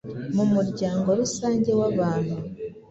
mu 0.35 0.43
muryango 0.53 1.07
rusange 1.19 1.71
w’abantu. 1.79 2.35